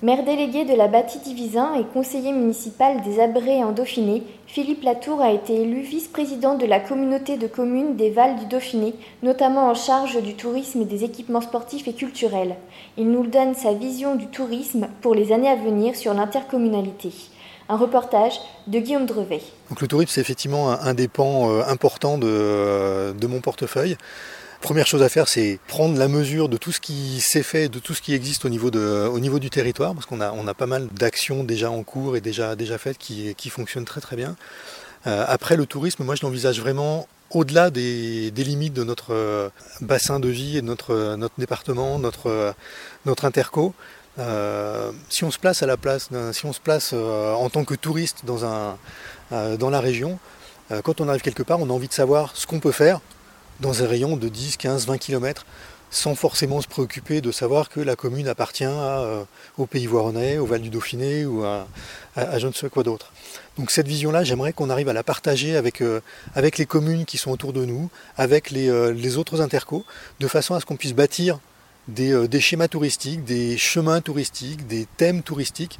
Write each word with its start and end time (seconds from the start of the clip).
Maire 0.00 0.24
délégué 0.24 0.64
de 0.64 0.76
la 0.76 0.86
Bâtie-Divisin 0.86 1.74
et 1.74 1.84
conseiller 1.84 2.30
municipal 2.30 3.02
des 3.02 3.18
Abrets 3.18 3.64
en 3.64 3.72
Dauphiné, 3.72 4.22
Philippe 4.46 4.84
Latour 4.84 5.20
a 5.20 5.32
été 5.32 5.62
élu 5.62 5.80
vice-président 5.80 6.54
de 6.54 6.66
la 6.66 6.78
communauté 6.78 7.36
de 7.36 7.48
communes 7.48 7.96
des 7.96 8.10
Vals 8.10 8.36
du 8.36 8.46
Dauphiné, 8.46 8.94
notamment 9.24 9.68
en 9.68 9.74
charge 9.74 10.22
du 10.22 10.36
tourisme 10.36 10.82
et 10.82 10.84
des 10.84 11.02
équipements 11.02 11.40
sportifs 11.40 11.88
et 11.88 11.94
culturels. 11.94 12.54
Il 12.96 13.10
nous 13.10 13.26
donne 13.26 13.56
sa 13.56 13.72
vision 13.72 14.14
du 14.14 14.28
tourisme 14.28 14.86
pour 15.00 15.16
les 15.16 15.32
années 15.32 15.48
à 15.48 15.56
venir 15.56 15.96
sur 15.96 16.14
l'intercommunalité. 16.14 17.10
Un 17.68 17.76
reportage 17.76 18.40
de 18.68 18.78
Guillaume 18.78 19.04
Drevet. 19.04 19.42
Le 19.80 19.88
tourisme, 19.88 20.12
c'est 20.14 20.20
effectivement 20.20 20.70
un, 20.70 20.94
des 20.94 21.08
pans 21.08 21.50
euh, 21.50 21.64
importants 21.66 22.18
de, 22.18 23.12
de 23.18 23.26
mon 23.26 23.40
portefeuille. 23.40 23.96
Première 24.60 24.86
chose 24.86 25.02
à 25.02 25.08
faire, 25.08 25.28
c'est 25.28 25.60
prendre 25.68 25.96
la 25.98 26.08
mesure 26.08 26.48
de 26.48 26.56
tout 26.56 26.72
ce 26.72 26.80
qui 26.80 27.20
s'est 27.20 27.44
fait, 27.44 27.68
de 27.68 27.78
tout 27.78 27.94
ce 27.94 28.02
qui 28.02 28.12
existe 28.12 28.44
au 28.44 28.48
niveau, 28.48 28.70
du 28.70 29.50
territoire, 29.50 29.94
parce 29.94 30.04
qu'on 30.06 30.20
a, 30.20 30.54
pas 30.54 30.66
mal 30.66 30.88
d'actions 30.88 31.44
déjà 31.44 31.70
en 31.70 31.82
cours 31.84 32.16
et 32.16 32.20
déjà, 32.20 32.56
faites 32.78 32.98
qui, 32.98 33.50
fonctionnent 33.50 33.84
très 33.84 34.16
bien. 34.16 34.36
Euh, 35.06 35.24
après, 35.28 35.56
le 35.56 35.64
tourisme, 35.64 36.02
moi 36.02 36.16
je 36.16 36.26
l'envisage 36.26 36.60
vraiment 36.60 37.06
au-delà 37.30 37.70
des, 37.70 38.32
limites 38.36 38.74
de 38.74 38.82
notre 38.82 39.14
euh, 39.14 39.48
bassin 39.80 40.18
de 40.18 40.28
vie 40.28 40.58
et 40.58 40.60
de 40.60 40.66
notre, 40.66 41.14
notre 41.14 41.34
département, 41.38 41.98
notre, 42.00 42.54
interco. 43.22 43.74
Euh, 44.18 44.90
si 45.08 45.24
on 45.24 45.30
se 45.30 45.38
place 45.38 45.62
à 45.62 45.66
la 45.66 45.76
place, 45.76 46.10
si 46.32 46.46
on 46.46 46.52
se 46.52 46.60
place 46.60 46.90
euh, 46.92 47.32
en 47.32 47.48
tant 47.50 47.64
que 47.64 47.74
touriste 47.74 48.24
dans, 48.24 48.42
euh, 49.32 49.70
la 49.70 49.80
région, 49.80 50.18
euh, 50.70 50.82
quand 50.82 51.00
on 51.00 51.08
arrive 51.08 51.22
quelque 51.22 51.42
part, 51.42 51.60
on 51.60 51.70
a 51.70 51.72
envie 51.72 51.88
de 51.88 51.92
savoir 51.92 52.32
ce 52.34 52.46
qu'on 52.46 52.60
peut 52.60 52.72
faire, 52.72 53.00
dans 53.60 53.82
un 53.82 53.86
rayon 53.86 54.16
de 54.16 54.28
10, 54.28 54.56
15, 54.56 54.86
20 54.86 54.98
km, 54.98 55.44
sans 55.90 56.14
forcément 56.14 56.60
se 56.60 56.68
préoccuper 56.68 57.20
de 57.20 57.32
savoir 57.32 57.68
que 57.68 57.80
la 57.80 57.96
commune 57.96 58.28
appartient 58.28 58.64
euh, 58.66 59.22
au 59.56 59.66
Pays 59.66 59.86
Voironnais, 59.86 60.38
au 60.38 60.46
Val 60.46 60.60
du 60.60 60.70
Dauphiné 60.70 61.24
ou 61.24 61.44
à, 61.44 61.66
je 62.38 62.46
ne 62.46 62.52
sais 62.52 62.68
quoi 62.68 62.82
d'autre. 62.82 63.12
Donc 63.56 63.70
cette 63.70 63.88
vision-là, 63.88 64.22
j'aimerais 64.24 64.52
qu'on 64.52 64.70
arrive 64.70 64.88
à 64.88 64.92
la 64.92 65.02
partager 65.02 65.56
avec, 65.56 65.80
euh, 65.80 66.00
avec 66.34 66.58
les 66.58 66.66
communes 66.66 67.04
qui 67.04 67.16
sont 67.18 67.30
autour 67.30 67.52
de 67.52 67.64
nous, 67.64 67.90
avec 68.16 68.50
les, 68.50 68.68
euh, 68.68 68.92
les 68.92 69.16
autres 69.16 69.40
intercos, 69.40 69.84
de 70.20 70.28
façon 70.28 70.54
à 70.54 70.60
ce 70.60 70.66
qu'on 70.66 70.76
puisse 70.76 70.94
bâtir 70.94 71.38
des, 71.88 72.28
des, 72.28 72.40
schémas 72.40 72.68
touristiques, 72.68 73.24
des 73.24 73.56
chemins 73.56 74.02
touristiques, 74.02 74.66
des 74.66 74.86
thèmes 74.98 75.22
touristiques 75.22 75.78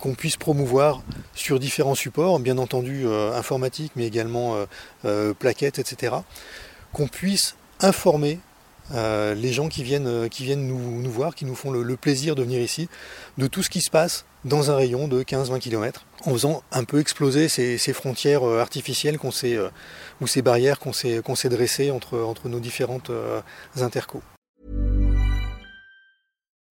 qu'on 0.00 0.14
puisse 0.14 0.36
promouvoir 0.36 1.02
sur 1.36 1.60
différents 1.60 1.94
supports, 1.94 2.40
bien 2.40 2.58
entendu 2.58 3.04
euh, 3.06 3.32
informatiques, 3.32 3.92
mais 3.94 4.08
également 4.08 4.56
plaquettes, 5.38 5.78
etc 5.78 6.16
qu'on 6.96 7.08
puisse 7.08 7.56
informer 7.80 8.38
euh, 8.94 9.34
les 9.34 9.52
gens 9.52 9.68
qui 9.68 9.82
viennent, 9.82 10.06
euh, 10.06 10.28
nous, 10.56 11.10
voir, 11.10 11.34
qui 11.34 11.44
nous 11.44 11.54
font 11.54 11.70
le, 11.70 11.96
plaisir 11.96 12.34
de 12.34 12.42
venir 12.42 12.58
ici, 12.58 12.88
de 13.36 13.46
tout 13.48 13.62
ce 13.62 13.68
qui 13.68 13.82
se 13.82 13.90
passe 13.90 14.24
dans 14.46 14.70
un 14.70 14.76
rayon 14.76 15.06
de 15.06 15.22
15-20 15.22 15.58
km, 15.58 16.06
en 16.24 16.32
faisant 16.32 16.62
un 16.72 16.84
peu 16.84 16.98
exploser 16.98 17.48
ces, 17.48 17.92
frontières 17.92 18.48
euh, 18.48 18.60
artificielles 18.62 19.18
ou 19.22 20.26
ces 20.26 20.40
barrières 20.40 20.78
qu'on 20.78 20.94
s'est, 20.94 21.48
dressées 21.50 21.90
entre, 21.90 22.18
entre 22.18 22.48
nos 22.48 22.60
différentes 22.60 23.10
intercos. 23.76 24.22